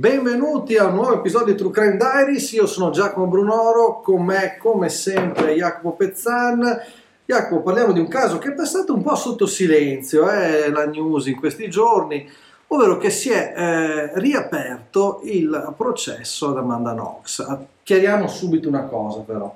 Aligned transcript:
Benvenuti 0.00 0.78
a 0.78 0.86
un 0.86 0.94
nuovo 0.94 1.16
episodio 1.16 1.52
di 1.52 1.58
True 1.58 1.72
Crime 1.72 1.98
Diaries, 1.98 2.52
io 2.52 2.64
sono 2.64 2.88
Giacomo 2.88 3.26
Brunoro, 3.26 4.00
con 4.00 4.24
me 4.24 4.56
come 4.56 4.88
sempre 4.88 5.52
Jacopo 5.52 5.92
Pezzan. 5.92 6.80
Jacopo, 7.26 7.60
parliamo 7.60 7.92
di 7.92 8.00
un 8.00 8.08
caso 8.08 8.38
che 8.38 8.48
è 8.48 8.54
passato 8.54 8.94
un 8.94 9.02
po' 9.02 9.14
sotto 9.14 9.44
silenzio, 9.44 10.30
eh, 10.30 10.70
la 10.70 10.86
news 10.86 11.26
in 11.26 11.36
questi 11.36 11.68
giorni, 11.68 12.26
ovvero 12.68 12.96
che 12.96 13.10
si 13.10 13.28
è 13.28 13.52
eh, 13.54 14.18
riaperto 14.18 15.20
il 15.24 15.74
processo 15.76 16.48
ad 16.48 16.56
Amanda 16.56 16.92
Knox. 16.92 17.58
Chiariamo 17.82 18.26
subito 18.26 18.68
una 18.68 18.84
cosa 18.84 19.20
però, 19.20 19.54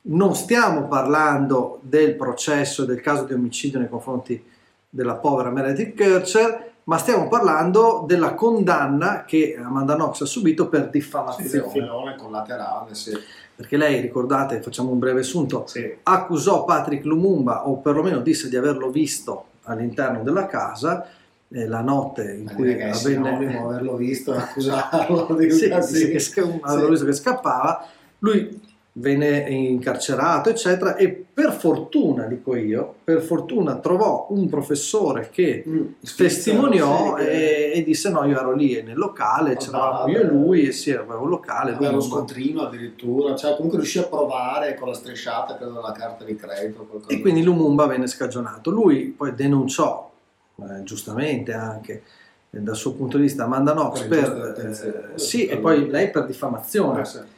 non 0.00 0.34
stiamo 0.34 0.88
parlando 0.88 1.80
del 1.82 2.14
processo 2.14 2.84
e 2.84 2.86
del 2.86 3.02
caso 3.02 3.24
di 3.24 3.34
omicidio 3.34 3.78
nei 3.78 3.90
confronti 3.90 4.42
della 4.88 5.16
povera 5.16 5.50
Meredith 5.50 5.94
Kircher, 5.94 6.75
ma 6.86 6.98
stiamo 6.98 7.28
parlando 7.28 8.04
della 8.06 8.34
condanna 8.34 9.24
che 9.24 9.58
Amanda 9.60 9.94
Knox 9.94 10.20
ha 10.20 10.24
subito 10.24 10.68
per 10.68 10.88
diffamazione. 10.88 11.48
Sì, 11.48 11.80
collaterale, 12.16 12.94
sì. 12.94 13.12
Perché 13.56 13.76
lei, 13.76 14.00
ricordate, 14.00 14.62
facciamo 14.62 14.90
un 14.90 14.98
breve 14.98 15.20
assunto, 15.20 15.64
sì. 15.66 15.96
accusò 16.02 16.64
Patrick 16.64 17.04
Lumumba, 17.04 17.66
o 17.66 17.78
perlomeno 17.78 18.20
disse 18.20 18.48
di 18.48 18.56
averlo 18.56 18.90
visto 18.90 19.46
all'interno 19.62 20.22
della 20.22 20.46
casa, 20.46 21.08
eh, 21.48 21.66
la 21.66 21.80
notte 21.80 22.34
in 22.34 22.44
ma 22.44 22.54
cui 22.54 22.80
avvenne... 22.80 23.58
averlo 23.58 23.96
visto 23.96 24.32
e 24.32 24.36
accusarlo 24.38 25.34
di 25.34 25.50
sì, 25.50 25.72
sì, 25.80 26.10
che, 26.10 26.20
sca- 26.20 26.42
sì. 26.44 26.88
visto 26.88 27.04
che 27.04 27.12
scappava, 27.12 27.84
lui 28.20 28.60
venne 28.98 29.40
incarcerato, 29.48 30.48
eccetera, 30.48 30.96
e 30.96 31.08
per 31.08 31.52
fortuna, 31.52 32.24
dico 32.24 32.56
io, 32.56 32.94
per 33.04 33.20
fortuna 33.20 33.76
trovò 33.76 34.28
un 34.30 34.48
professore 34.48 35.28
che 35.30 35.64
mm, 35.66 35.86
testimoniò 36.16 37.16
sì, 37.18 37.24
e, 37.24 37.72
e, 37.74 37.82
disse 37.82 38.08
no, 38.08 38.24
io 38.24 38.38
ero 38.38 38.54
lì 38.54 38.82
nel 38.82 38.96
locale, 38.96 39.52
ah, 39.52 39.56
c'eravamo 39.56 40.08
io 40.08 40.20
e 40.20 40.24
lui, 40.24 40.66
e 40.66 40.72
sì, 40.72 40.92
aveva 40.92 41.18
un 41.18 41.28
locale. 41.28 41.74
Aveva 41.74 41.92
uno 41.92 42.00
scontrino 42.00 42.62
addirittura, 42.62 43.34
cioè 43.36 43.54
comunque 43.54 43.78
riuscì 43.78 43.98
a 43.98 44.04
provare 44.04 44.74
con 44.76 44.88
la 44.88 44.94
strisciata, 44.94 45.56
credo, 45.56 45.80
la 45.80 45.92
carta 45.92 46.24
di 46.24 46.34
credito. 46.34 47.02
E 47.06 47.20
quindi 47.20 47.42
Lumumba 47.42 47.86
venne 47.86 48.06
scagionato. 48.06 48.70
Lui 48.70 49.14
poi 49.14 49.34
denunciò, 49.34 50.10
eh, 50.56 50.82
giustamente 50.84 51.52
anche, 51.52 52.02
eh, 52.50 52.60
dal 52.60 52.76
suo 52.76 52.92
punto 52.92 53.18
di 53.18 53.24
vista, 53.24 53.44
Amanda 53.44 53.72
Knox 53.72 54.06
per, 54.06 54.54
per 54.56 55.12
eh, 55.14 55.18
sì, 55.18 55.46
e 55.46 55.58
poi 55.58 55.90
lei 55.90 56.10
per 56.10 56.24
diffamazione. 56.24 57.02
Eh, 57.02 57.34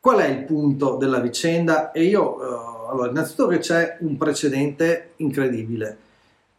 Qual 0.00 0.18
è 0.18 0.26
il 0.26 0.44
punto 0.44 0.96
della 0.96 1.20
vicenda? 1.20 1.92
E 1.92 2.04
io, 2.04 2.36
uh, 2.36 2.90
allora, 2.90 3.10
innanzitutto 3.10 3.48
che 3.48 3.58
c'è 3.58 3.98
un 4.00 4.16
precedente 4.16 5.12
incredibile. 5.16 5.98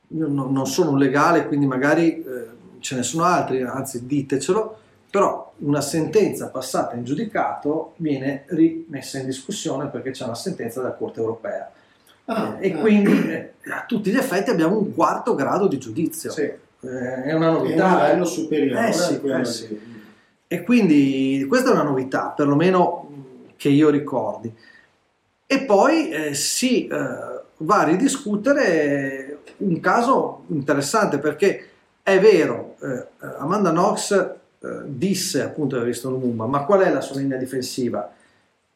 Io 0.09 0.28
no, 0.28 0.47
non 0.47 0.67
sono 0.67 0.92
un 0.92 1.00
legale, 1.00 1.47
quindi 1.47 1.66
magari 1.66 2.23
eh, 2.23 2.45
ce 2.80 2.95
ne 2.95 3.03
sono 3.03 3.23
altri, 3.23 3.64
anzi 3.64 4.06
ditecelo, 4.06 4.78
però 5.09 5.53
una 5.59 5.81
sentenza 5.81 6.50
passata 6.50 6.95
in 6.95 7.03
giudicato 7.03 7.94
viene 7.97 8.44
rimessa 8.47 9.17
in 9.17 9.25
discussione 9.25 9.88
perché 9.88 10.12
c'è 10.12 10.25
una 10.25 10.36
sentenza 10.36 10.81
della 10.81 10.94
Corte 10.94 11.19
europea. 11.19 11.72
Ah, 12.25 12.58
e 12.59 12.73
ah. 12.73 12.78
quindi 12.78 13.12
eh, 13.31 13.53
a 13.72 13.86
tutti 13.88 14.12
gli 14.12 14.17
effetti 14.17 14.52
abbiamo 14.52 14.78
un 14.78 14.94
quarto 14.94 15.34
grado 15.34 15.67
di 15.67 15.80
giudizio. 15.80 16.30
Sì. 16.30 16.42
Eh, 16.42 17.23
è 17.23 17.34
una 17.34 17.50
novità. 17.50 17.89
È 17.89 17.94
un 17.94 18.06
livello 18.06 18.25
superiore. 18.25 18.88
Eh 18.88 18.94
sì, 18.94 19.22
eh 19.23 19.45
sì. 19.45 19.81
E 20.47 20.64
quindi 20.64 21.45
questa 21.47 21.69
è 21.69 21.73
una 21.73 21.84
novità, 21.84 22.34
perlomeno 22.36 23.11
che 23.62 23.70
io 23.70 23.92
ricordi. 23.92 24.52
E 25.45 25.62
poi 25.66 26.09
eh, 26.09 26.34
si 26.34 26.88
eh, 26.88 26.98
va 27.58 27.80
a 27.81 27.84
ridiscutere 27.84 29.42
un 29.58 29.80
caso 29.80 30.45
interessante 30.48 31.20
perché 31.20 31.68
è 32.02 32.20
vero, 32.20 32.78
eh, 32.81 33.06
Amanda 33.38 33.70
Knox 33.70 34.12
eh, 34.14 34.81
disse 34.86 35.44
appunto 35.44 35.76
di 35.76 35.81
aver 35.81 35.94
visto 35.94 36.09
Lumumba, 36.09 36.48
ma 36.48 36.66
qual 36.66 36.81
è 36.81 36.92
la 36.92 37.02
sua 37.02 37.20
linea 37.20 37.38
difensiva? 37.38 38.12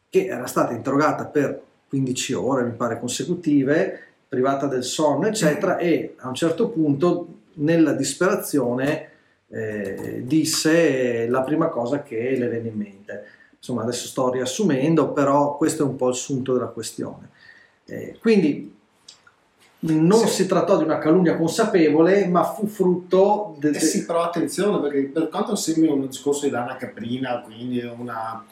Che 0.08 0.26
era 0.26 0.46
stata 0.46 0.72
interrogata 0.72 1.24
per 1.24 1.60
15 1.88 2.32
ore, 2.34 2.62
mi 2.62 2.74
pare, 2.76 3.00
consecutive, 3.00 4.00
privata 4.28 4.66
del 4.66 4.84
sonno, 4.84 5.26
eccetera, 5.26 5.78
e 5.78 6.14
a 6.18 6.28
un 6.28 6.34
certo 6.34 6.68
punto, 6.68 7.26
nella 7.54 7.92
disperazione, 7.92 9.10
eh, 9.48 10.22
disse 10.24 11.26
la 11.26 11.42
prima 11.42 11.66
cosa 11.70 12.04
che 12.04 12.36
le 12.38 12.46
venne 12.46 12.68
in 12.68 12.76
mente 12.76 13.24
insomma 13.66 13.82
adesso 13.82 14.06
sto 14.06 14.30
riassumendo, 14.30 15.10
però 15.10 15.56
questo 15.56 15.82
è 15.82 15.86
un 15.86 15.96
po' 15.96 16.08
il 16.08 16.14
sunto 16.14 16.52
della 16.52 16.66
questione. 16.66 17.30
Eh, 17.84 18.16
quindi 18.20 18.74
non 19.80 20.20
sì. 20.20 20.28
si 20.28 20.46
trattò 20.46 20.78
di 20.78 20.84
una 20.84 20.98
calunnia 20.98 21.36
consapevole, 21.36 22.26
ma 22.28 22.44
fu 22.44 22.66
frutto... 22.66 23.56
De, 23.58 23.70
de... 23.70 23.78
Eh 23.78 23.80
sì, 23.80 24.04
però 24.06 24.22
attenzione, 24.22 24.80
perché 24.80 25.02
per 25.08 25.28
quanto 25.28 25.56
sembri 25.56 25.90
un 25.90 26.06
discorso 26.06 26.44
di 26.44 26.50
Dana 26.50 26.76
Caprina, 26.76 27.40
quindi 27.40 27.80
una, 27.80 28.44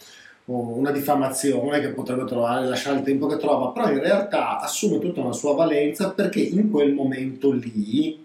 una 0.46 0.90
diffamazione 0.90 1.80
che 1.80 1.90
potrebbe 1.90 2.24
trovare, 2.24 2.66
lasciare 2.66 2.98
il 2.98 3.04
tempo 3.04 3.26
che 3.26 3.36
trova, 3.36 3.70
però 3.70 3.90
in 3.90 4.00
realtà 4.00 4.58
assume 4.58 4.98
tutta 4.98 5.20
una 5.20 5.32
sua 5.32 5.54
valenza 5.54 6.10
perché 6.10 6.40
in 6.40 6.70
quel 6.70 6.92
momento 6.92 7.52
lì 7.52 8.24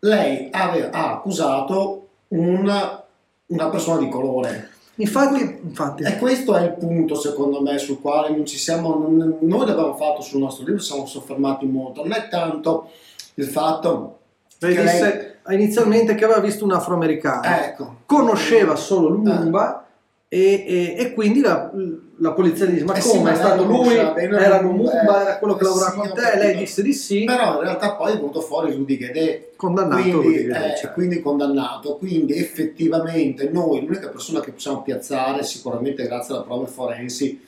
lei 0.00 0.48
aveva, 0.50 0.90
ha 0.90 1.12
accusato 1.12 2.08
una, 2.28 3.04
una 3.46 3.68
persona 3.68 3.98
di 3.98 4.08
colore 4.08 4.76
Infatti, 5.00 5.60
infatti. 5.62 6.02
E 6.02 6.18
questo 6.18 6.54
è 6.56 6.62
il 6.62 6.72
punto, 6.74 7.14
secondo 7.14 7.60
me, 7.60 7.78
sul 7.78 8.00
quale 8.00 8.30
non 8.30 8.44
ci 8.44 8.58
siamo. 8.58 8.96
Non, 8.96 9.38
noi 9.40 9.66
l'abbiamo 9.66 9.94
fatto 9.94 10.20
sul 10.22 10.40
nostro 10.40 10.64
libro, 10.64 10.80
siamo 10.80 11.06
soffermati 11.06 11.66
molto. 11.66 12.02
Non 12.02 12.12
è 12.12 12.28
tanto 12.28 12.90
il 13.34 13.46
fatto. 13.46 14.18
Lei 14.58 14.74
che 14.74 14.82
disse 14.82 15.38
lei... 15.44 15.56
inizialmente 15.56 16.14
che 16.16 16.24
aveva 16.24 16.40
visto 16.40 16.64
un 16.64 16.72
afroamericano, 16.72 17.44
ecco. 17.44 17.96
conosceva 18.06 18.74
solo 18.74 19.08
Lumumba 19.08 19.82
eh. 19.82 19.87
E, 20.30 20.64
e, 20.66 20.94
e, 20.98 21.14
quindi 21.14 21.40
la, 21.40 21.72
la 22.18 22.32
polizia 22.32 22.66
dice 22.66 22.84
ma 22.84 22.92
eh 22.92 23.00
come, 23.00 23.30
sì, 23.30 23.32
è 23.32 23.34
stato 23.34 23.64
lui, 23.64 23.94
era 23.94 24.60
Lumumba, 24.60 25.22
era 25.22 25.38
quello 25.38 25.56
che 25.56 25.64
eh, 25.64 25.66
lavorava 25.66 25.90
sì, 25.90 25.96
con 25.96 26.12
te, 26.12 26.36
lei 26.36 26.56
disse 26.56 26.82
di 26.82 26.92
sì. 26.92 27.24
Però 27.24 27.54
in 27.54 27.62
realtà 27.62 27.94
poi 27.94 28.12
è 28.12 28.16
venuto 28.16 28.42
fuori 28.42 28.74
Rudy 28.74 28.98
Guedet. 28.98 29.56
Condannato. 29.56 30.20
Quindi, 30.20 30.46
eh, 30.46 30.76
cioè. 30.78 30.92
quindi 30.92 31.20
condannato. 31.22 31.96
Quindi 31.96 32.34
effettivamente 32.34 33.48
noi, 33.48 33.86
l'unica 33.86 34.08
persona 34.08 34.40
che 34.40 34.52
possiamo 34.52 34.82
piazzare, 34.82 35.42
sicuramente 35.44 36.06
grazie 36.06 36.34
alle 36.34 36.44
prove 36.44 36.66
forensi, 36.66 37.46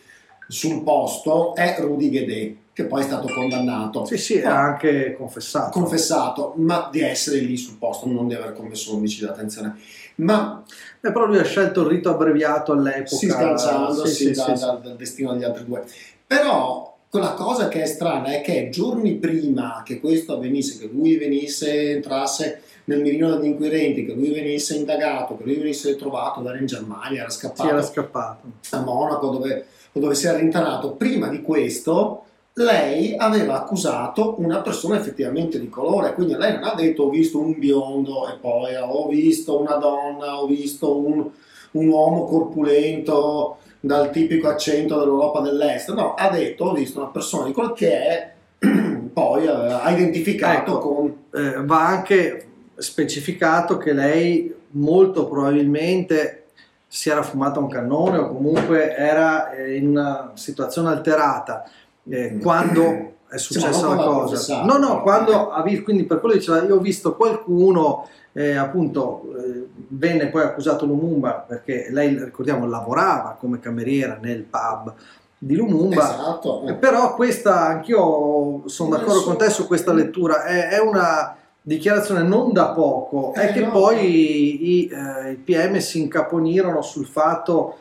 sul 0.48 0.82
posto 0.82 1.54
è 1.54 1.76
Rudy 1.78 2.08
Guedet 2.08 2.56
che 2.72 2.86
poi 2.86 3.02
è 3.02 3.04
stato 3.04 3.28
condannato. 3.28 4.06
Sì, 4.06 4.16
sì, 4.16 4.40
ha 4.40 4.58
anche 4.58 5.14
confessato. 5.18 5.78
Confessato, 5.78 6.54
ma 6.56 6.88
di 6.90 7.00
essere 7.00 7.40
lì 7.40 7.56
sul 7.58 7.76
posto, 7.76 8.08
non 8.08 8.26
di 8.26 8.34
aver 8.34 8.54
commesso 8.54 8.92
un 8.92 8.98
omicidio, 8.98 9.28
attenzione. 9.28 9.76
Ma 10.20 10.64
Beh, 11.00 11.12
però 11.12 11.24
lui 11.24 11.38
ha 11.38 11.44
scelto 11.44 11.80
il 11.80 11.86
rito 11.88 12.10
abbreviato 12.10 12.72
all'epoca. 12.72 13.16
Si 13.16 13.30
sganciandosi 13.30 14.12
sì, 14.12 14.24
sì, 14.26 14.32
da, 14.32 14.54
sì, 14.54 14.64
dal, 14.64 14.80
dal 14.82 14.96
destino 14.96 15.32
degli 15.32 15.44
altri 15.44 15.64
due. 15.64 15.82
Però 16.26 16.98
quella 17.08 17.32
cosa 17.32 17.68
che 17.68 17.82
è 17.82 17.86
strana 17.86 18.26
è 18.26 18.42
che 18.42 18.68
giorni 18.70 19.14
prima 19.14 19.82
che 19.82 19.98
questo 19.98 20.34
avvenisse, 20.34 20.78
che 20.78 20.90
lui 20.92 21.16
venisse, 21.16 21.92
entrasse 21.92 22.60
nel 22.84 23.00
mirino 23.00 23.34
degli 23.34 23.46
inquirenti, 23.46 24.04
che 24.04 24.12
lui 24.12 24.30
venisse 24.30 24.74
indagato, 24.74 25.38
che 25.38 25.44
lui 25.44 25.56
venisse 25.56 25.96
trovato, 25.96 26.46
era 26.46 26.58
in 26.58 26.66
Germania, 26.66 27.22
era 27.22 27.30
scappato, 27.30 27.68
era 27.68 27.82
scappato. 27.82 28.52
a 28.70 28.80
Monaco 28.80 29.30
dove, 29.30 29.66
dove 29.92 30.14
si 30.14 30.26
era 30.26 30.36
rintanato. 30.36 30.92
Prima 30.92 31.28
di 31.28 31.40
questo 31.40 32.26
lei 32.54 33.14
aveva 33.16 33.56
accusato 33.56 34.34
una 34.38 34.60
persona 34.60 34.98
effettivamente 34.98 35.58
di 35.60 35.68
colore, 35.68 36.14
quindi 36.14 36.34
lei 36.34 36.54
non 36.54 36.64
ha 36.64 36.74
detto 36.74 37.04
ho 37.04 37.10
visto 37.10 37.38
un 37.38 37.58
biondo 37.58 38.28
e 38.28 38.36
poi 38.40 38.74
ho 38.74 39.06
visto 39.08 39.60
una 39.60 39.76
donna, 39.76 40.40
ho 40.40 40.46
visto 40.46 40.96
un, 40.96 41.28
un 41.72 41.88
uomo 41.88 42.24
corpulento 42.24 43.58
dal 43.78 44.10
tipico 44.10 44.48
accento 44.48 44.98
dell'Europa 44.98 45.40
dell'Est, 45.40 45.92
no, 45.94 46.14
ha 46.14 46.28
detto 46.28 46.64
ho 46.64 46.74
visto 46.74 47.00
una 47.00 47.08
persona 47.08 47.46
di 47.46 47.52
colore 47.52 47.74
che 47.74 47.92
è 47.92 48.32
poi 49.12 49.44
eh, 49.44 49.48
ha 49.48 49.90
identificato 49.90 50.78
ecco, 50.78 50.94
con... 50.94 51.16
Eh, 51.32 51.64
va 51.64 51.86
anche 51.86 52.46
specificato 52.76 53.78
che 53.78 53.92
lei 53.92 54.54
molto 54.72 55.26
probabilmente 55.26 56.44
si 56.86 57.08
era 57.08 57.22
fumata 57.22 57.60
un 57.60 57.68
cannone 57.68 58.18
o 58.18 58.28
comunque 58.28 58.94
era 58.96 59.52
eh, 59.52 59.76
in 59.76 59.88
una 59.88 60.32
situazione 60.34 60.88
alterata 60.88 61.64
eh, 62.08 62.38
quando 62.40 63.14
è 63.28 63.38
successa 63.38 63.94
la 63.94 64.02
cosa. 64.02 64.64
No, 64.64 64.76
no, 64.76 65.02
quando 65.02 65.50
ha 65.50 65.62
visto, 65.62 65.84
quindi 65.84 66.04
per 66.04 66.20
quello 66.20 66.34
diceva, 66.34 66.62
io 66.62 66.76
ho 66.76 66.80
visto 66.80 67.14
qualcuno, 67.14 68.08
eh, 68.32 68.56
appunto, 68.56 69.22
eh, 69.38 69.66
venne 69.88 70.28
poi 70.28 70.42
accusato 70.42 70.84
Lumumba 70.84 71.44
perché 71.46 71.88
lei, 71.90 72.18
ricordiamo, 72.22 72.66
lavorava 72.66 73.36
come 73.38 73.60
cameriera 73.60 74.18
nel 74.20 74.42
pub 74.42 74.94
di 75.38 75.54
Lumumba. 75.54 76.12
Esatto. 76.12 76.66
Eh, 76.66 76.74
però 76.74 77.14
questa, 77.14 77.66
anch'io 77.66 78.62
sono 78.66 78.96
d'accordo 78.96 79.22
con 79.22 79.36
te 79.36 79.48
su 79.48 79.66
questa 79.66 79.92
lettura, 79.92 80.44
è, 80.44 80.68
è 80.68 80.80
una 80.80 81.36
dichiarazione 81.62 82.22
non 82.22 82.52
da 82.52 82.70
poco, 82.70 83.32
è 83.34 83.50
eh, 83.50 83.52
che 83.52 83.60
no. 83.60 83.70
poi 83.70 84.04
i, 84.04 84.70
i, 84.70 84.90
eh, 84.92 85.30
i 85.32 85.36
PM 85.36 85.78
si 85.78 86.00
incaponirono 86.00 86.82
sul 86.82 87.06
fatto 87.06 87.76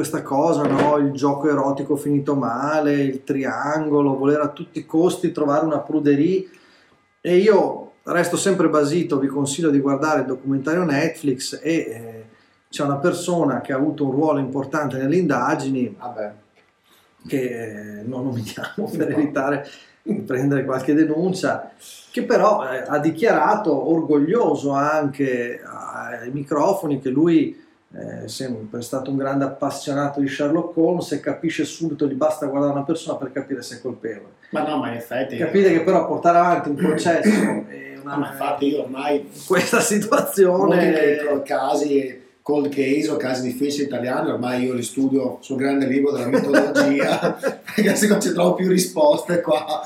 questa 0.00 0.22
cosa, 0.22 0.62
no? 0.62 0.96
il 0.96 1.12
gioco 1.12 1.46
erotico 1.50 1.94
finito 1.94 2.34
male, 2.34 3.02
il 3.02 3.22
triangolo, 3.22 4.16
voler 4.16 4.40
a 4.40 4.48
tutti 4.48 4.78
i 4.78 4.86
costi 4.86 5.30
trovare 5.30 5.66
una 5.66 5.80
pruderie. 5.80 6.48
E 7.20 7.36
io 7.36 7.92
resto 8.04 8.38
sempre 8.38 8.70
basito, 8.70 9.18
vi 9.18 9.26
consiglio 9.26 9.68
di 9.68 9.78
guardare 9.78 10.20
il 10.20 10.26
documentario 10.26 10.84
Netflix 10.84 11.60
e 11.62 11.74
eh, 11.74 12.24
c'è 12.70 12.82
una 12.82 12.96
persona 12.96 13.60
che 13.60 13.74
ha 13.74 13.76
avuto 13.76 14.06
un 14.06 14.12
ruolo 14.12 14.38
importante 14.38 14.96
nelle 14.96 15.16
indagini, 15.16 15.94
Vabbè. 15.94 16.32
che 17.26 17.98
eh, 17.98 18.02
non 18.02 18.24
nominiamo 18.24 18.90
per 18.96 19.10
evitare 19.10 19.68
di 20.00 20.14
prendere 20.22 20.64
qualche 20.64 20.94
denuncia, 20.94 21.72
che 22.10 22.22
però 22.22 22.66
eh, 22.66 22.84
ha 22.86 22.98
dichiarato 22.98 23.90
orgoglioso 23.90 24.70
anche 24.70 25.60
ai 25.62 26.30
microfoni 26.30 27.02
che 27.02 27.10
lui 27.10 27.50
eh, 27.50 27.68
è 27.92 28.28
sempre 28.28 28.82
stato 28.82 29.10
un 29.10 29.16
grande 29.16 29.44
appassionato 29.44 30.20
di 30.20 30.28
Sherlock 30.28 30.76
Holmes 30.76 31.10
e 31.12 31.20
capisce 31.20 31.64
subito, 31.64 32.06
gli 32.06 32.14
basta 32.14 32.46
guardare 32.46 32.72
una 32.72 32.84
persona 32.84 33.16
per 33.16 33.32
capire 33.32 33.62
se 33.62 33.76
è 33.76 33.80
colpevole. 33.80 34.34
Ma 34.50 34.66
no, 34.66 34.78
ma 34.78 34.88
in 34.88 34.96
effetti... 34.96 35.36
Capite 35.36 35.72
che 35.72 35.82
però 35.82 36.06
portare 36.06 36.38
avanti 36.38 36.68
un 36.68 36.76
processo 36.76 37.28
una, 38.02 38.14
No, 38.14 38.16
ma 38.16 38.30
infatti 38.30 38.68
io 38.68 38.82
ormai 38.82 39.28
questa 39.46 39.76
molti 39.76 39.94
situazione 39.94 40.90
dei 40.90 41.42
casi 41.44 42.19
cold 42.42 42.68
case 42.68 43.10
o 43.10 43.16
casi 43.16 43.42
difficili 43.42 43.84
italiani 43.84 44.30
ormai 44.30 44.64
io 44.64 44.72
li 44.72 44.82
studio 44.82 45.38
sul 45.40 45.56
grande 45.56 45.86
libro 45.86 46.10
della 46.12 46.26
mitologia 46.26 47.36
perché 47.38 47.94
secondo 47.94 48.22
ci 48.22 48.32
trovo 48.32 48.54
più 48.54 48.68
risposte 48.68 49.40
qua 49.40 49.82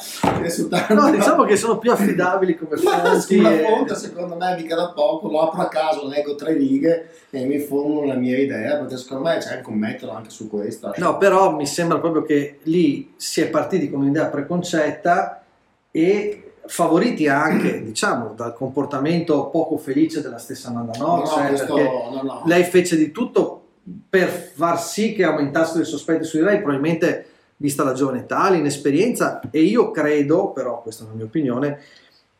no, 0.94 1.10
diciamo 1.10 1.44
che 1.44 1.56
sono 1.56 1.78
più 1.78 1.90
affidabili 1.90 2.56
come 2.56 2.76
fonti. 2.76 3.38
e- 3.38 3.64
fonte 3.64 3.96
secondo 3.96 4.36
me 4.36 4.54
mica 4.56 4.76
da 4.76 4.90
poco 4.90 5.28
lo 5.28 5.40
apro 5.40 5.62
a 5.62 5.68
caso 5.68 6.06
leggo 6.06 6.36
tre 6.36 6.54
righe 6.54 7.10
e 7.30 7.44
mi 7.44 7.58
formulo 7.58 8.06
la 8.06 8.14
mia 8.14 8.38
idea 8.38 8.76
perché 8.76 8.96
secondo 8.96 9.28
me 9.28 9.38
c'è 9.38 9.56
anche 9.56 9.68
un 9.68 9.78
metodo 9.78 10.12
anche 10.12 10.30
su 10.30 10.48
questo 10.48 10.92
No, 10.96 11.18
però 11.18 11.54
mi 11.54 11.66
sembra 11.66 11.98
proprio 11.98 12.22
che 12.22 12.58
lì 12.64 13.14
si 13.16 13.40
è 13.40 13.48
partiti 13.48 13.90
con 13.90 14.02
un'idea 14.02 14.26
preconcetta 14.26 15.42
e 15.90 16.43
favoriti 16.66 17.28
anche, 17.28 17.82
diciamo, 17.84 18.34
dal 18.34 18.54
comportamento 18.54 19.48
poco 19.48 19.76
felice 19.76 20.22
della 20.22 20.38
stessa 20.38 20.68
Amanda 20.68 20.98
no, 20.98 21.24
eh, 21.24 21.48
questo, 21.48 21.74
perché 21.74 21.82
no, 21.82 22.22
no. 22.22 22.42
lei 22.46 22.64
fece 22.64 22.96
di 22.96 23.10
tutto 23.10 23.62
per 24.08 24.28
far 24.28 24.80
sì 24.80 25.12
che 25.12 25.24
aumentassero 25.24 25.82
i 25.82 25.86
sospetti 25.86 26.24
su 26.24 26.38
di 26.38 26.44
lei, 26.44 26.58
probabilmente 26.58 27.26
vista 27.56 27.84
la 27.84 27.92
giovane 27.92 28.20
età, 28.20 28.50
l'inesperienza, 28.50 29.40
e 29.50 29.62
io 29.62 29.90
credo, 29.90 30.50
però 30.52 30.82
questa 30.82 31.04
è 31.04 31.06
la 31.08 31.14
mia 31.14 31.24
opinione, 31.24 31.80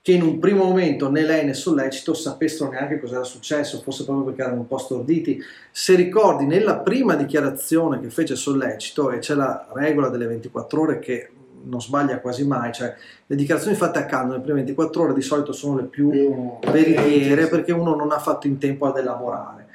che 0.01 0.13
in 0.13 0.23
un 0.23 0.39
primo 0.39 0.65
momento 0.65 1.11
né 1.11 1.23
lei 1.23 1.47
né 1.47 1.55
Sollecito 1.55 2.13
sapessero 2.13 2.71
neanche 2.71 3.01
cosa 3.01 3.17
era 3.17 3.25
successo, 3.25 3.81
forse 3.81 4.05
proprio 4.05 4.27
perché 4.27 4.43
erano 4.43 4.61
un 4.61 4.67
po' 4.67 4.77
storditi. 4.77 5.43
Se 5.71 5.95
ricordi, 5.95 6.45
nella 6.45 6.79
prima 6.79 7.15
dichiarazione 7.15 8.01
che 8.01 8.11
fece 8.11 8.37
Sollecito, 8.37 9.11
e 9.11 9.19
c'è 9.19 9.35
la 9.35 9.67
regola 9.73 10.09
delle 10.09 10.27
24 10.27 10.81
ore 10.81 10.99
che 10.99 11.31
non 11.65 11.81
sbaglia 11.81 12.19
quasi 12.21 12.47
mai, 12.47 12.73
cioè 12.73 12.95
le 13.27 13.37
dichiarazioni 13.37 13.77
fatte 13.77 13.99
a 13.99 14.07
caldo 14.07 14.33
nelle 14.33 14.43
prime 14.43 14.59
24 14.61 15.03
ore 15.03 15.15
di 15.15 15.23
solito 15.23 15.53
sono 15.53 15.77
le 15.77 15.85
più 15.85 16.11
Più- 16.11 16.59
veritiere 16.71 17.47
perché 17.49 17.73
uno 17.73 17.95
non 17.95 18.11
ha 18.13 18.19
fatto 18.19 18.47
in 18.47 18.59
tempo 18.59 18.87
ad 18.87 18.97
elaborare. 18.99 19.67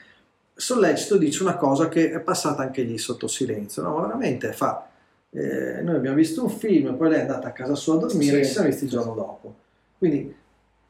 Sollecito 0.53 1.17
dice 1.17 1.41
una 1.43 1.55
cosa 1.55 1.87
che 1.87 2.11
è 2.11 2.19
passata 2.19 2.61
anche 2.63 2.81
lì 2.81 2.97
sotto 2.97 3.27
silenzio, 3.27 3.81
no? 3.81 4.01
veramente 4.01 4.51
fa, 4.51 4.87
eh, 5.31 5.81
noi 5.81 5.95
abbiamo 5.95 6.15
visto 6.17 6.43
un 6.43 6.49
film, 6.49 6.95
poi 6.95 7.09
lei 7.09 7.19
è 7.19 7.21
andata 7.21 7.47
a 7.47 7.51
casa 7.51 7.75
sua 7.75 7.95
a 7.95 7.99
dormire 7.99 8.35
Sì. 8.35 8.39
e 8.39 8.45
ci 8.45 8.51
siamo 8.51 8.67
visti 8.67 8.83
il 8.83 8.89
giorno 8.89 9.13
dopo. 9.13 9.55
Quindi 9.97 10.35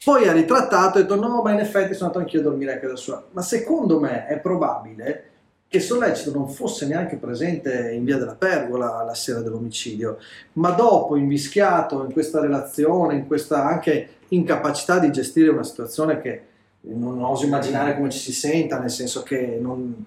poi 0.04 0.28
ha 0.28 0.32
ritrattato 0.32 0.98
e 0.98 1.02
ha 1.02 1.04
detto 1.04 1.16
no, 1.20 1.42
ma 1.42 1.52
in 1.52 1.60
effetti 1.60 1.94
sono 1.94 2.06
andato 2.08 2.20
anch'io 2.20 2.40
a 2.40 2.44
dormire 2.44 2.74
a 2.74 2.80
casa 2.80 2.96
sua. 2.96 3.24
Ma 3.32 3.42
secondo 3.42 4.00
me 4.00 4.26
è 4.28 4.40
probabile 4.40 5.24
che 5.70 5.80
Sollecito 5.80 6.32
non 6.34 6.50
fosse 6.50 6.88
neanche 6.88 7.16
presente 7.18 7.92
in 7.94 8.04
via 8.04 8.18
della 8.18 8.34
Pergola 8.34 9.04
la 9.04 9.14
sera 9.14 9.40
dell'omicidio, 9.42 10.18
ma 10.54 10.72
dopo 10.72 11.16
invischiato 11.16 12.04
in 12.04 12.12
questa 12.12 12.40
relazione, 12.42 13.14
in 13.14 13.28
questa 13.28 13.66
anche 13.68 14.10
incapacità 14.30 14.98
di 14.98 15.12
gestire 15.12 15.50
una 15.50 15.64
situazione 15.64 16.20
che 16.22 16.42
non 16.82 17.22
oso 17.24 17.46
immaginare 17.46 17.96
come 17.96 18.10
ci 18.10 18.18
si 18.18 18.32
senta, 18.34 18.80
nel 18.80 18.90
senso 18.90 19.22
che 19.22 19.60
non 19.62 20.06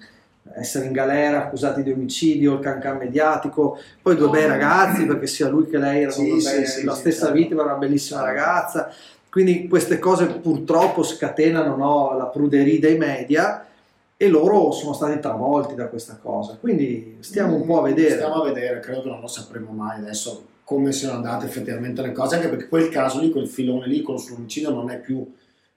essere 0.56 0.86
in 0.86 0.92
galera 0.92 1.44
accusati 1.44 1.84
di 1.84 1.92
omicidio, 1.92 2.54
il 2.54 2.58
cancan 2.60 2.96
mediatico, 2.96 3.78
poi 4.02 4.16
due 4.16 4.26
No. 4.26 4.32
bei 4.32 4.46
ragazzi, 4.46 5.06
perché 5.06 5.28
sia 5.28 5.48
lui 5.48 5.68
che 5.68 5.78
lei 5.78 5.98
erano 6.02 6.12
Sì, 6.12 6.40
sì, 6.40 6.66
sì, 6.66 6.84
la 6.84 6.94
stessa 6.94 7.26
certo. 7.26 7.34
vittima, 7.34 7.62
era 7.62 7.70
una 7.70 7.78
bellissima 7.78 8.20
Certo. 8.20 8.34
ragazza, 8.34 8.90
quindi 9.30 9.68
queste 9.68 10.00
cose 10.00 10.26
purtroppo 10.26 11.04
scatenano 11.04 11.76
no, 11.76 12.16
la 12.18 12.24
pruderia 12.24 12.80
dei 12.80 12.98
media 12.98 13.64
e 14.22 14.28
loro 14.28 14.70
sono 14.70 14.92
stati 14.92 15.18
travolti 15.18 15.74
da 15.74 15.88
questa 15.88 16.16
cosa, 16.22 16.56
quindi 16.60 17.16
stiamo 17.20 17.56
un 17.56 17.66
po' 17.66 17.78
a 17.78 17.82
vedere. 17.82 18.10
Stiamo 18.14 18.34
a 18.42 18.44
vedere, 18.44 18.78
credo 18.78 19.02
che 19.02 19.08
non 19.08 19.20
lo 19.20 19.26
sapremo 19.26 19.72
mai 19.72 19.98
adesso 19.98 20.46
come 20.62 20.92
siano 20.92 21.14
andate 21.16 21.46
effettivamente 21.46 22.02
le 22.02 22.12
cose, 22.12 22.36
anche 22.36 22.48
perché 22.48 22.68
quel 22.68 22.88
caso 22.88 23.18
lì, 23.20 23.30
quel 23.32 23.48
filone 23.48 23.88
lì, 23.88 24.00
quello 24.02 24.20
sull'omicidio 24.20 24.70
non 24.70 24.90
è 24.90 25.00
più... 25.00 25.18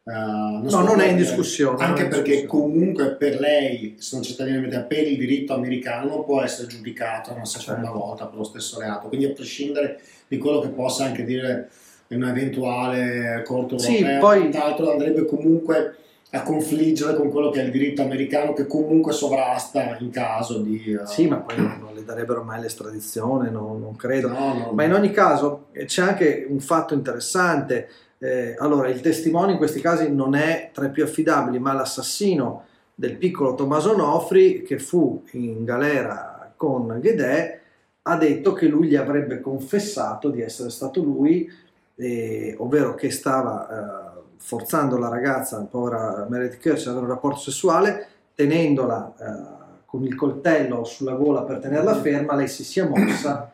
eh, 0.03 0.11
No, 0.11 0.69
si 0.69 0.75
non 0.75 0.99
è 0.99 1.07
in 1.07 1.17
discussione. 1.17 1.83
Anche 1.83 2.03
non 2.03 2.11
in 2.11 2.15
perché 2.17 2.35
discussione. 2.41 2.63
comunque 2.63 3.11
per 3.15 3.39
lei, 3.39 3.95
se 3.97 4.15
non 4.15 4.23
c'è 4.23 4.29
cittadinamente 4.29 4.79
per 4.87 5.07
il 5.07 5.17
diritto 5.17 5.53
americano, 5.55 6.09
non 6.09 6.23
può 6.23 6.41
essere 6.43 6.67
giudicato 6.67 7.33
una 7.33 7.45
seconda 7.45 7.81
Certo. 7.87 7.97
volta 7.97 8.25
per 8.27 8.37
lo 8.37 8.43
stesso 8.43 8.79
reato. 8.79 9.07
Quindi 9.07 9.25
a 9.25 9.31
prescindere 9.33 9.99
di 10.27 10.37
quello 10.37 10.59
che 10.59 10.67
possa 10.69 11.05
anche 11.05 11.23
dire 11.23 11.69
in 12.09 12.21
un'eventuale 12.21 13.41
corte 13.43 13.79
Sì, 13.79 13.95
europea, 13.97 14.19
poi- 14.19 14.49
tanto 14.51 14.91
andrebbe 14.91 15.25
comunque 15.25 15.95
a 16.35 16.43
confliggere 16.43 17.15
con 17.15 17.29
quello 17.31 17.49
che 17.49 17.61
è 17.61 17.63
il 17.63 17.71
diritto 17.71 18.01
americano 18.01 18.53
che 18.53 18.67
comunque 18.67 19.13
sovrasta 19.13 19.97
in 19.99 20.09
caso 20.09 20.59
di... 20.59 20.83
eh, 20.93 21.05
Sì, 21.07 21.27
ma 21.27 21.37
poi 21.37 21.55
non, 21.57 21.91
le 21.93 22.03
darebbero 22.03 22.43
mai 22.43 22.61
l'estradizione, 22.61 23.49
non, 23.49 23.79
non 23.79 23.95
credo. 23.95 24.27
no, 24.27 24.53
no, 24.53 24.71
Ma 24.73 24.83
in 24.83 24.93
ogni 24.93 25.11
caso 25.11 25.67
eh, 25.71 25.85
c'è 25.85 26.01
anche 26.01 26.45
un 26.49 26.59
fatto 26.59 26.93
interessante. 26.93 27.87
Eh, 28.17 28.55
allora, 28.57 28.89
il 28.89 28.99
testimone 29.01 29.53
in 29.53 29.57
questi 29.57 29.79
casi 29.79 30.11
non 30.11 30.35
è 30.35 30.71
tra 30.73 30.87
i 30.87 30.91
più 30.91 31.03
affidabili, 31.03 31.57
ma 31.57 31.73
l'assassino 31.73 32.65
del 32.93 33.15
piccolo 33.15 33.55
Tommaso 33.55 33.95
Nofri, 33.95 34.63
che 34.63 34.77
fu 34.77 35.23
in 35.31 35.63
galera 35.63 36.53
con 36.55 36.99
Ghedè, 36.99 37.59
ha 38.03 38.17
detto 38.17 38.53
che 38.53 38.67
lui 38.67 38.87
gli 38.87 38.95
avrebbe 38.95 39.39
confessato 39.39 40.29
di 40.29 40.41
essere 40.41 40.69
stato 40.69 41.01
lui, 41.01 41.49
eh, 41.95 42.55
ovvero 42.57 42.93
che 42.93 43.09
stava 43.09 43.67
eh, 43.69 44.14
forzando 44.37 44.97
la 44.97 45.09
ragazza, 45.09 45.57
la 45.57 45.63
povera 45.65 46.25
Meredith 46.29 46.59
Kirch, 46.59 46.81
ad 46.81 46.89
avere 46.89 47.05
un 47.05 47.11
rapporto 47.11 47.39
sessuale, 47.39 48.07
tenendola 48.35 49.13
eh, 49.17 49.63
con 49.85 50.03
il 50.03 50.15
coltello 50.15 50.83
sulla 50.83 51.13
gola 51.13 51.43
per 51.43 51.59
tenerla 51.59 51.95
ferma, 52.01 52.35
lei 52.35 52.47
si 52.47 52.63
sia 52.63 52.87
mossa 52.87 53.51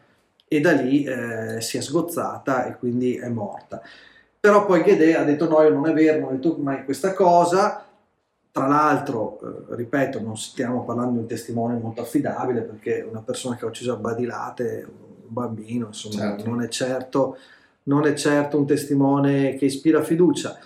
e 0.47 0.59
da 0.59 0.71
lì 0.71 1.03
eh, 1.03 1.61
si 1.61 1.77
è 1.77 1.81
sgozzata 1.81 2.65
e 2.65 2.77
quindi 2.77 3.15
è 3.15 3.29
morta. 3.29 3.81
Però 4.39 4.65
poi 4.65 4.81
Ghedè 4.81 5.13
ha 5.13 5.23
detto 5.23 5.47
no, 5.47 5.61
io 5.61 5.69
non 5.69 5.87
è 5.87 5.93
vero, 5.93 6.19
non 6.19 6.29
ho 6.29 6.31
detto 6.31 6.57
mai 6.59 6.83
questa 6.83 7.13
cosa. 7.13 7.85
Tra 8.51 8.67
l'altro, 8.67 9.39
eh, 9.39 9.75
ripeto, 9.75 10.19
non 10.19 10.35
stiamo 10.35 10.83
parlando 10.83 11.13
di 11.13 11.17
un 11.19 11.27
testimone 11.27 11.77
molto 11.77 12.01
affidabile 12.01 12.61
perché 12.61 13.05
una 13.07 13.21
persona 13.21 13.55
che 13.55 13.63
ha 13.63 13.67
ucciso 13.67 13.93
a 13.93 13.97
Badilate, 13.97 14.85
un 14.87 15.27
bambino, 15.27 15.87
insomma, 15.87 16.15
Certo. 16.15 16.49
non, 16.49 16.61
è 16.61 16.67
certo, 16.67 17.37
non 17.83 18.05
è 18.05 18.13
certo 18.13 18.57
un 18.57 18.65
testimone 18.65 19.55
che 19.55 19.65
ispira 19.65 20.03
fiducia. 20.03 20.59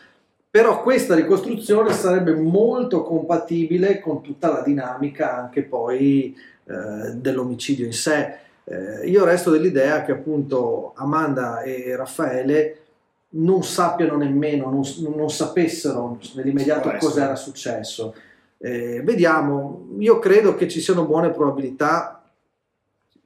Però 0.49 0.81
questa 0.81 1.15
ricostruzione 1.15 1.91
sarebbe 1.91 2.33
molto 2.33 3.03
compatibile 3.03 3.99
con 3.99 4.21
tutta 4.21 4.51
la 4.51 4.61
dinamica 4.61 5.35
anche 5.35 5.63
poi 5.63 6.33
eh, 6.65 7.13
dell'omicidio 7.13 7.85
in 7.85 7.93
sé. 7.93 8.37
Eh, 8.63 9.07
io 9.09 9.25
resto 9.25 9.51
dell'idea 9.51 10.03
che 10.03 10.13
appunto 10.13 10.93
Amanda 10.95 11.61
e 11.61 11.95
Raffaele 11.95 12.79
non 13.35 13.63
sappiano 13.63 14.15
nemmeno, 14.15 14.69
non, 14.69 14.83
non 15.15 15.29
sapessero 15.29 16.17
nell'immediato 16.35 16.89
cosa 16.99 17.25
era 17.25 17.35
successo. 17.35 18.15
Eh, 18.57 19.01
vediamo, 19.03 19.89
io 19.99 20.19
credo 20.19 20.55
che 20.55 20.69
ci 20.69 20.79
siano 20.79 21.05
buone 21.05 21.31
probabilità 21.31 22.23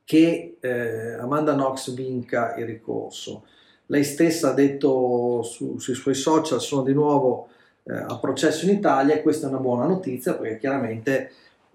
che 0.03 0.57
eh, 0.59 1.13
Amanda 1.13 1.53
Knox 1.53 1.93
vinca 1.93 2.55
il 2.55 2.65
ricorso. 2.65 3.43
Lei 3.91 4.03
stessa 4.03 4.51
ha 4.51 4.53
detto 4.53 5.41
su- 5.41 5.79
sui 5.79 5.95
suoi 5.95 6.13
social 6.13 6.61
sono 6.61 6.83
di 6.83 6.93
nuovo 6.93 7.47
eh, 7.83 7.93
a 7.93 8.19
processo 8.19 8.65
in 8.65 8.75
Italia 8.77 9.15
e 9.15 9.21
questa 9.23 9.47
è 9.47 9.49
una 9.49 9.57
buona 9.59 9.85
notizia 9.87 10.35
perché 10.35 10.57
chiaramente 10.59 11.31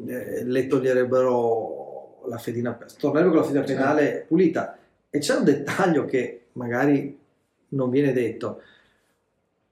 eh, 0.06 0.44
le 0.44 0.66
toglierebbero 0.68 2.22
la 2.26 2.38
fedina, 2.38 2.78
tornerebbe 2.98 3.30
con 3.30 3.38
la 3.40 3.44
fedina 3.46 3.64
Certo. 3.66 3.82
penale 3.82 4.24
pulita. 4.28 4.76
E 5.10 5.18
c'è 5.18 5.34
un 5.36 5.44
dettaglio 5.44 6.04
che 6.04 6.46
magari 6.52 7.18
non 7.70 7.90
viene 7.90 8.12
detto. 8.12 8.60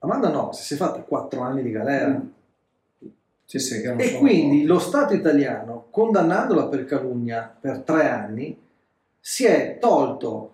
Amanda 0.00 0.30
Knox 0.30 0.62
si 0.62 0.74
è 0.74 0.76
fatta 0.76 1.00
4 1.00 1.40
anni 1.40 1.62
di 1.62 1.70
galera. 1.70 2.08
Mm. 2.08 2.20
Sì, 3.44 3.58
sì, 3.60 3.82
E 3.82 4.18
quindi 4.18 4.56
pochi. 4.58 4.64
lo 4.64 4.78
Stato 4.80 5.14
italiano, 5.14 5.86
condannandola 5.90 6.66
per 6.66 6.86
calunnia 6.86 7.54
per 7.60 7.80
tre 7.80 8.08
anni, 8.08 8.58
si 9.20 9.44
è 9.44 9.76
tolto 9.78 10.52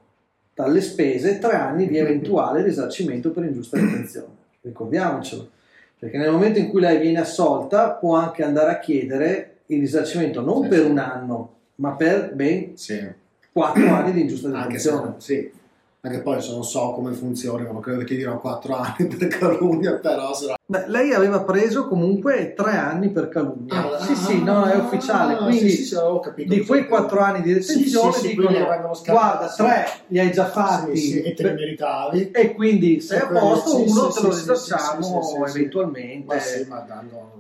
dalle 0.59 0.81
spese 0.81 1.39
tre 1.39 1.55
anni 1.55 1.87
di 1.87 1.99
eventuale 1.99 2.65
risarcimento 2.65 3.31
per 3.31 3.45
ingiusta 3.45 3.79
detenzione. 3.79 4.27
Ricordiamocelo, 4.63 5.51
perché 5.97 6.19
nel 6.19 6.33
momento 6.33 6.59
in 6.59 6.69
cui 6.69 6.81
lei 6.81 6.99
viene 6.99 7.21
assolta 7.21 7.91
può 7.93 8.17
anche 8.17 8.43
andare 8.43 8.73
a 8.73 8.81
chiedere 8.81 9.59
il 9.67 9.79
risarcimento 9.79 10.41
non 10.41 10.65
Sì, 10.65 10.69
per 10.69 10.81
sì. 10.81 10.85
un 10.87 10.99
anno, 10.99 11.55
ma 11.77 11.93
per 11.93 12.33
ben 12.35 12.77
Sì, 12.77 13.07
quattro 13.53 13.87
anni 13.89 14.11
di 14.11 14.23
ingiusta 14.23 14.49
anche 14.49 14.79
se 14.81 14.91
detenzione. 14.91 15.15
sì. 15.19 15.53
Anche 16.01 16.21
poi 16.23 16.41
se 16.41 16.53
non 16.53 16.63
so 16.65 16.93
come 16.93 17.13
funziona, 17.13 17.65
non 17.65 17.81
credo 17.81 18.05
che 18.05 18.15
dirò 18.17 18.39
4 18.39 18.75
anni 18.77 19.07
per 19.09 19.27
calunnia, 19.29 19.95
però 19.95 20.33
sarà... 20.33 20.55
Beh, 20.65 20.87
lei 20.87 21.13
aveva 21.13 21.41
preso 21.43 21.89
comunque 21.89 22.55
3 22.55 22.71
anni 22.77 23.11
per 23.11 23.29
calunnia. 23.29 23.97
Ah, 23.97 23.99
sì, 24.05 24.15
sì, 24.15 24.43
no, 24.43 24.65
è 24.65 24.77
ufficiale. 24.77 25.35
ah, 25.35 25.37
Quindi 25.39 25.71
sì, 25.71 25.85
sì, 25.85 25.97
capito. 26.23 26.55
di 26.55 26.65
quei 26.65 26.87
4 26.87 27.19
anni 27.21 27.43
di 27.43 27.53
detenzione 27.55 28.13
Sì, 28.13 28.21
sì, 28.21 28.29
sì, 28.29 28.37
dicono 28.37 28.93
guarda, 29.07 29.49
sì. 29.49 29.63
3 29.63 29.87
li 30.09 30.19
hai 30.21 30.31
già 30.31 30.47
fatti 30.47 31.21
e 31.23 31.35
te 31.35 31.49
li 31.49 31.55
meritavi. 31.55 32.31
e 32.31 32.55
quindi 32.55 33.01
sei 33.01 33.19
a 33.21 33.27
posto, 33.27 33.83
uno 33.83 34.09
te 34.09 34.21
lo 34.23 34.29
risarciamo 34.29 35.47
eventualmente. 35.47 36.35
Ma 36.35 36.41
sì, 36.41 36.65
ma 36.69 36.79
danno... 36.81 37.37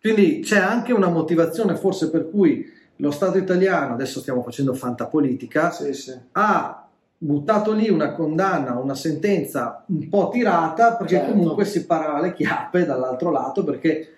Quindi 0.00 0.40
c'è 0.40 0.58
anche 0.58 0.92
una 0.92 1.08
motivazione 1.08 1.76
forse 1.76 2.10
per 2.10 2.28
cui 2.30 2.66
lo 2.96 3.10
Stato 3.10 3.38
italiano, 3.38 3.94
adesso 3.94 4.20
stiamo 4.20 4.42
facendo 4.42 4.74
fantapolitica, 4.74 5.70
Sì, 5.70 5.92
sì. 5.94 6.18
ha 6.32 6.86
buttato 7.22 7.72
lì 7.72 7.90
una 7.90 8.12
condanna, 8.12 8.78
una 8.78 8.94
sentenza 8.94 9.84
un 9.88 10.08
po' 10.08 10.30
tirata 10.32 10.94
perché 10.96 11.16
Certo. 11.16 11.32
comunque 11.32 11.66
si 11.66 11.84
parava 11.84 12.18
le 12.20 12.32
chiappe 12.32 12.86
dall'altro 12.86 13.30
lato 13.30 13.62
perché 13.62 14.08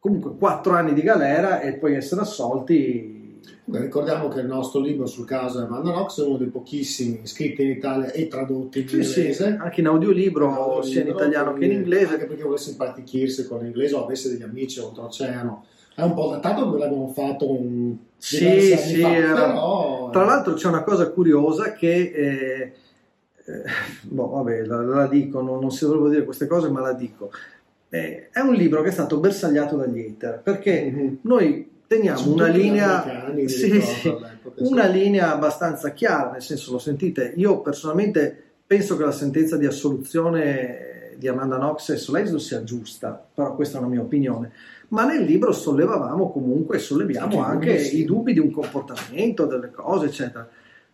comunque 0.00 0.36
quattro 0.36 0.72
anni 0.74 0.92
di 0.92 1.02
galera 1.02 1.60
e 1.60 1.74
poi 1.74 1.94
essere 1.94 2.22
assolti 2.22 3.21
ricordiamo 3.72 4.28
che 4.28 4.40
il 4.40 4.46
nostro 4.46 4.80
libro 4.80 5.06
sul 5.06 5.24
caso 5.24 5.58
Amanda 5.60 5.92
Knox 5.92 6.20
è 6.22 6.26
uno 6.26 6.36
dei 6.36 6.48
pochissimi 6.48 7.20
scritti 7.26 7.62
in 7.62 7.70
Italia 7.70 8.10
e 8.12 8.28
tradotti 8.28 8.80
in 8.80 8.88
sì, 8.88 9.02
sì, 9.04 9.20
inglese. 9.20 9.56
anche 9.60 9.80
in 9.80 9.86
audiolibro, 9.86 10.48
Audiolibro, 10.48 10.82
sia 10.82 11.00
in 11.02 11.08
italiano 11.08 11.52
che 11.54 11.64
in 11.64 11.72
inglese 11.72 12.14
Anche 12.14 12.26
perché 12.26 12.42
volesse 12.42 12.70
impratichirsi 12.70 13.46
con 13.46 13.60
l'inglese 13.60 13.94
o 13.94 14.04
avesse 14.04 14.30
degli 14.30 14.42
amici 14.42 14.80
oltreoceano. 14.80 15.64
È 15.94 16.02
un 16.02 16.14
po' 16.14 16.30
datato 16.30 16.64
perché 16.70 16.78
l'abbiamo 16.84 17.08
fatto 17.08 17.50
un 17.50 17.96
Sì, 18.16 18.76
sì, 18.76 19.00
fa, 19.00 19.14
era- 19.14 19.34
però... 19.46 20.10
Tra 20.10 20.24
l'altro 20.24 20.54
c'è 20.54 20.68
una 20.68 20.82
cosa 20.84 21.10
curiosa 21.10 21.72
che, 21.72 21.94
eh, 22.14 22.72
eh, 23.44 23.62
boh, 24.02 24.28
vabbè, 24.28 24.64
la, 24.64 24.80
la 24.82 25.06
dico, 25.06 25.40
non, 25.42 25.58
non 25.60 25.70
si 25.70 25.84
dovrebbe 25.84 26.10
dire 26.10 26.24
queste 26.24 26.46
cose, 26.46 26.68
ma 26.70 26.80
la 26.80 26.92
dico. 26.94 27.30
Eh, 27.90 28.30
è 28.30 28.40
un 28.40 28.54
libro 28.54 28.80
che 28.80 28.88
è 28.88 28.92
stato 28.92 29.18
bersagliato 29.18 29.76
dagli 29.76 29.98
hater, 30.00 30.40
perché 30.42 30.90
Mhm. 30.90 31.18
noi 31.22 31.70
teniamo 31.92 32.32
una 32.32 32.46
linea, 32.46 33.04
sì, 33.46 33.70
ricordo, 33.70 34.00
sì, 34.00 34.16
una 34.56 34.86
linea 34.86 35.32
abbastanza 35.32 35.90
chiara, 35.90 36.30
nel 36.32 36.42
senso, 36.42 36.72
lo 36.72 36.78
sentite, 36.78 37.32
io 37.36 37.60
personalmente 37.60 38.42
penso 38.66 38.96
che 38.96 39.04
la 39.04 39.12
sentenza 39.12 39.56
di 39.56 39.66
assoluzione 39.66 41.14
di 41.16 41.28
Amanda 41.28 41.56
Knox 41.56 41.90
e 41.90 41.96
Soleil 41.96 42.40
sia 42.40 42.64
giusta, 42.64 43.22
però 43.34 43.54
questa 43.54 43.76
è 43.76 43.80
una 43.80 43.90
mia 43.90 44.00
opinione. 44.00 44.52
Ma 44.88 45.04
nel 45.04 45.22
libro 45.22 45.52
sollevavamo 45.52 46.30
comunque, 46.30 46.78
solleviamo 46.78 47.42
Anche 47.42 47.78
sì. 47.78 48.00
i 48.00 48.04
dubbi 48.04 48.32
di 48.32 48.38
un 48.38 48.50
comportamento, 48.50 49.46
delle 49.46 49.70
cose, 49.70 50.06
eccetera. 50.06 50.46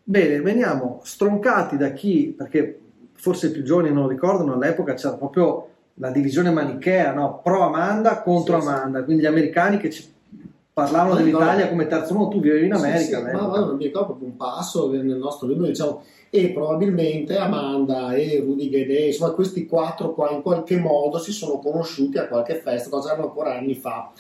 Bene, 0.03 0.41
veniamo 0.41 1.01
stroncati 1.03 1.77
da 1.77 1.93
chi, 1.93 2.35
perché 2.37 2.81
forse 3.15 3.49
i 3.49 3.51
più 3.51 3.63
giovani 3.63 3.93
non 3.93 4.09
ricordano, 4.09 4.55
all'epoca 4.55 4.95
c'era 4.95 5.15
proprio 5.15 5.69
la 5.95 6.11
divisione 6.11 6.51
manichea, 6.51 7.13
no? 7.13 7.41
pro 7.43 7.63
Amanda 7.63 8.23
contro 8.23 8.61
sì. 8.61 8.69
Amanda, 8.69 9.03
quindi 9.03 9.23
gli 9.23 9.27
americani 9.27 9.79
che 9.79 9.91
ci 9.91 10.03
parlavano 10.83 11.15
Ma 11.15 11.21
dell'Italia 11.21 11.69
come 11.69 11.87
terzo 11.87 12.15
mondo, 12.15 12.29
tu 12.31 12.41
vivevi 12.41 12.67
in 12.67 12.75
Sì, 12.75 12.85
America. 12.85 13.05
sì, 13.05 13.13
ma 13.13 13.19
all'epoca. 13.29 13.47
guarda, 13.49 13.67
non 13.67 13.77
mi 13.77 13.85
ricordo 13.85 14.07
proprio 14.07 14.29
un 14.29 14.37
passo 14.37 14.91
nel 14.91 15.05
nostro 15.05 15.47
libro, 15.49 15.67
diciamo, 15.67 16.03
e 16.31 16.51
probabilmente 16.51 17.37
Amanda 17.37 18.15
e 18.15 18.41
Rudy 18.45 18.69
Guedet, 18.69 19.07
insomma 19.07 19.33
questi 19.33 19.67
quattro 19.67 20.13
qua 20.15 20.31
in 20.31 20.43
qualche 20.43 20.77
modo 20.77 21.19
si 21.19 21.33
sono 21.33 21.59
conosciuti 21.59 22.19
a 22.19 22.27
qualche 22.29 22.55
festa, 22.57 22.91
cosa 22.91 23.13
erano 23.13 23.29
ancora 23.29 23.57
anni 23.57 23.75
fa. 23.75 24.11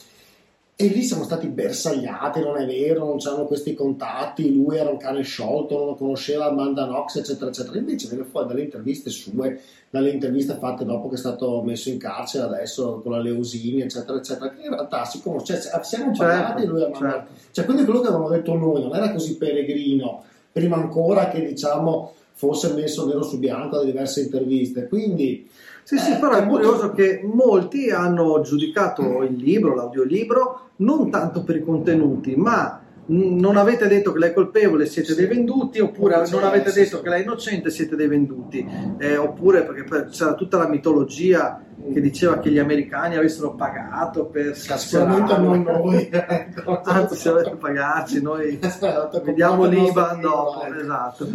E 0.80 0.87
lì 0.87 1.02
siamo 1.02 1.25
stati 1.25 1.49
bersagliati, 1.49 2.38
non 2.38 2.56
è 2.56 2.64
vero, 2.64 3.04
non 3.04 3.18
c'erano 3.18 3.47
questi 3.47 3.75
contatti, 3.75 4.54
lui 4.54 4.76
era 4.76 4.88
un 4.88 4.97
cane 4.97 5.23
sciolto, 5.23 5.76
non 5.76 5.87
lo 5.87 5.94
conosceva 5.97 6.44
Amanda 6.44 6.87
Knox, 6.87 7.16
eccetera, 7.16 7.50
eccetera. 7.50 7.78
Invece 7.78 8.06
viene 8.06 8.23
fuori 8.23 8.47
dalle 8.47 8.62
interviste 8.62 9.11
sue, 9.11 9.61
dalle 9.90 10.11
interviste 10.11 10.54
fatte 10.54 10.85
dopo 10.85 11.08
che 11.08 11.16
è 11.16 11.18
stato 11.18 11.62
messo 11.62 11.88
in 11.88 11.99
carcere 11.99 12.44
adesso 12.44 13.00
con 13.00 13.11
la 13.11 13.18
Leusini, 13.18 13.80
eccetera, 13.80 14.18
eccetera, 14.18 14.50
che 14.50 14.62
in 14.62 14.70
realtà 14.70 15.04
si 15.04 15.20
conosce, 15.20 15.61
cioè, 15.61 15.82
siamo 15.82 16.12
parlati 16.16 16.64
lui 16.64 16.80
e 16.80 16.85
Amanda 16.85 17.11
certo. 17.11 17.32
cioè, 17.50 17.64
quindi 17.64 17.82
quello 17.82 18.00
che 18.00 18.06
avevamo 18.06 18.28
detto 18.28 18.54
noi 18.54 18.80
non 18.80 18.94
era 18.94 19.11
così 19.11 19.37
peregrino, 19.37 20.23
prima 20.52 20.76
ancora 20.76 21.28
che 21.28 21.44
diciamo 21.44 22.12
fosse 22.38 22.73
messo 22.73 23.04
nero 23.04 23.23
su 23.23 23.38
bianco 23.40 23.78
da 23.78 23.85
diverse 23.85 24.21
interviste. 24.23 24.87
Quindi 24.87 25.49
Sì, 25.83 25.97
sì, 25.97 26.12
Eh, 26.12 26.16
però 26.18 26.33
è 26.37 26.45
molto- 26.45 26.68
curioso 26.68 26.92
che 26.92 27.23
molti 27.25 27.88
hanno 27.90 28.42
giudicato 28.42 29.23
il 29.23 29.37
libro, 29.37 29.75
l'audiolibro, 29.75 30.68
non 30.76 31.11
tanto 31.11 31.42
per 31.42 31.57
i 31.57 31.64
contenuti, 31.64 32.37
ma 32.37 32.78
non 33.09 33.57
avete 33.57 33.88
detto 33.88 34.12
che 34.12 34.19
lei 34.19 34.31
è 34.31 34.35
colpevole, 34.35 34.87
siete 34.87 35.15
dei 35.15 35.27
venduti, 35.27 35.81
oppure 35.81 36.29
non 36.31 36.45
avete 36.45 36.73
detto 36.73 37.00
che 37.00 37.09
lei 37.09 37.21
è 37.21 37.23
innocente, 37.23 37.71
siete 37.71 37.97
dei 37.97 38.09
venduti, 38.09 38.67
Eh, 38.99 39.17
oppure 39.17 39.65
perché 39.65 40.09
c'era 40.11 40.35
tutta 40.35 40.59
la 40.59 40.69
mitologia 40.69 41.62
che 41.93 42.00
diceva 42.00 42.38
che 42.38 42.50
gli 42.50 42.59
americani 42.59 43.17
avessero 43.17 43.55
pagato 43.55 44.27
per 44.27 44.45
non 44.47 44.55
scarcerarlo. 44.55 45.55
noi, 45.57 46.09
ecco. 46.12 46.81
Anzi, 46.83 47.17
se 47.17 47.29
avete 47.29 47.57
pagarci, 47.57 48.21
noi 48.21 48.59
vediamo 49.25 49.65
l'Iban 49.65 50.21
dopo. 50.21 50.65
ecco. 50.65 50.81
Esatto. 50.81 51.29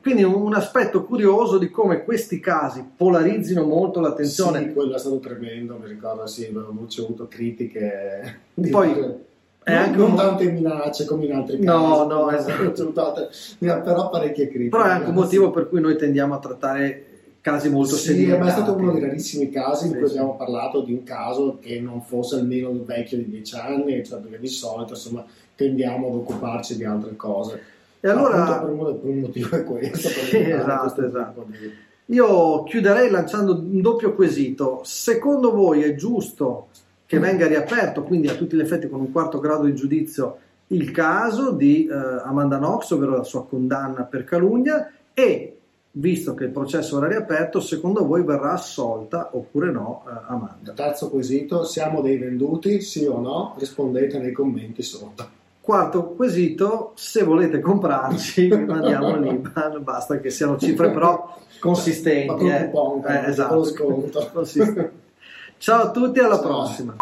Quindi 0.00 0.24
un, 0.24 0.54
aspetto 0.54 1.04
curioso 1.04 1.58
di 1.58 1.70
come 1.70 2.02
questi 2.04 2.40
casi 2.40 2.84
polarizzino 2.96 3.64
molto 3.64 4.00
l'attenzione. 4.00 4.60
Sì, 4.60 4.72
quello 4.72 4.94
è 4.96 4.98
stato 4.98 5.18
tremendo, 5.20 5.78
mi 5.80 5.88
ricordo, 5.88 6.26
sì, 6.26 6.46
avevo 6.46 6.74
ricevuto 6.80 7.28
critiche. 7.28 8.40
Poi 8.70 9.30
è 9.64 9.72
non, 9.74 9.82
anche 9.82 9.96
non 9.96 10.10
un- 10.10 10.16
tante 10.16 10.50
minacce 10.50 11.04
come 11.04 11.24
in 11.26 11.32
altri 11.32 11.58
casi. 11.58 11.66
No, 11.66 12.04
no, 12.08 12.30
esatto. 12.30 12.92
però 13.58 14.10
parecchie 14.10 14.48
critiche. 14.48 14.68
Però 14.70 14.84
è 14.84 14.88
anche 14.90 15.08
un 15.08 15.14
Sì. 15.14 15.20
motivo 15.20 15.50
per 15.50 15.68
cui 15.68 15.80
noi 15.80 15.96
tendiamo 15.96 16.34
a 16.34 16.38
trattare 16.38 17.06
casi 17.40 17.68
molto 17.70 17.96
sì, 17.96 18.06
sedimentati. 18.08 18.40
ma 18.42 18.48
è 18.48 18.52
stato 18.52 18.72
uno 18.78 18.92
dei 18.92 19.00
rarissimi 19.00 19.50
casi 19.50 19.86
in 19.86 19.92
Sì, 19.92 19.98
cui 19.98 20.06
sì. 20.08 20.12
abbiamo 20.16 20.36
parlato 20.36 20.80
di 20.82 20.92
un 20.92 21.02
caso 21.02 21.58
che 21.60 21.80
non 21.80 22.00
fosse 22.02 22.36
almeno 22.36 22.72
vecchio 22.84 23.16
di 23.18 23.28
dieci 23.28 23.56
anni, 23.56 24.04
cioè 24.04 24.20
perché 24.20 24.38
di 24.38 24.46
solito 24.48 24.92
insomma 24.92 25.24
tendiamo 25.56 26.06
ad 26.08 26.14
occuparci 26.14 26.76
di 26.76 26.84
altre 26.84 27.16
cose. 27.16 27.60
E 28.00 28.08
allora 28.08 28.58
per, 28.58 28.70
uno, 28.70 28.94
per 28.94 29.10
un 29.10 29.18
motivo 29.20 29.56
è 29.56 29.64
questo. 29.64 30.08
Sì, 30.08 30.38
esatto, 30.38 31.04
esatto. 31.06 31.44
di- 31.48 31.90
io 32.06 32.64
chiuderei 32.64 33.10
lanciando 33.10 33.52
un 33.54 33.80
doppio 33.80 34.14
quesito. 34.14 34.80
Secondo 34.84 35.52
voi 35.52 35.82
è 35.82 35.94
giusto 35.94 36.66
che 37.12 37.18
venga 37.18 37.46
riaperto, 37.46 38.04
quindi 38.04 38.28
a 38.28 38.34
tutti 38.34 38.56
gli 38.56 38.60
effetti 38.60 38.88
con 38.88 38.98
un 39.00 39.12
quarto 39.12 39.38
grado 39.38 39.64
di 39.64 39.74
giudizio, 39.74 40.38
il 40.68 40.90
caso 40.92 41.50
di 41.50 41.86
eh, 41.86 41.92
Amanda 41.92 42.56
Knox, 42.56 42.90
ovvero 42.92 43.14
la 43.18 43.22
sua 43.22 43.44
condanna 43.44 44.04
per 44.04 44.24
calunnia 44.24 44.90
e 45.12 45.58
visto 45.90 46.32
che 46.32 46.44
il 46.44 46.50
processo 46.50 46.96
era 46.96 47.08
riaperto, 47.08 47.60
secondo 47.60 48.06
voi 48.06 48.24
verrà 48.24 48.52
assolta 48.52 49.28
oppure 49.32 49.70
no 49.70 50.04
eh, 50.08 50.12
Amanda? 50.28 50.72
Terzo 50.72 51.10
quesito, 51.10 51.64
siamo 51.64 52.00
dei 52.00 52.16
venduti, 52.16 52.80
sì 52.80 53.04
o 53.04 53.20
no? 53.20 53.56
Rispondete 53.58 54.18
nei 54.18 54.32
commenti 54.32 54.80
sotto. 54.82 55.40
Quarto 55.60 56.14
quesito, 56.14 56.92
se 56.94 57.24
volete 57.24 57.60
comprarci, 57.60 58.48
mandiamo 58.66 59.18
l'IBAN, 59.18 59.82
basta 59.82 60.18
che 60.18 60.30
siano 60.30 60.56
cifre 60.56 60.90
però 60.90 61.26
Ma 61.28 61.34
consistenti. 61.60 62.26
con 62.28 62.46
eh. 62.50 62.70
coupon, 62.72 62.98
Eh, 63.00 63.20
con 63.20 63.30
esatto. 63.30 63.64
sconto. 63.64 64.30
Consistenti. 64.32 65.00
Ciao 65.62 65.82
a 65.82 65.90
tutti, 65.92 66.18
alla 66.18 66.40
prossima. 66.40 66.96